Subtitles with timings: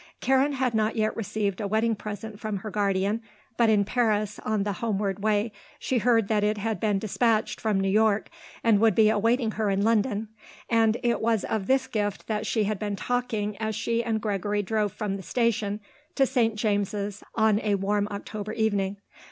[0.19, 3.21] Karen had not yet received a wedding present from her guardian,
[3.55, 7.79] but in Paris, on the homeward way, she heard that it had been dispatched from
[7.79, 8.31] New York
[8.63, 10.29] and would be awaiting her in London,
[10.71, 14.63] and it was of this gift that she had been talking as she and Gregory
[14.63, 15.79] drove from the station
[16.15, 16.55] to St.
[16.55, 18.97] James's on a warm October evening.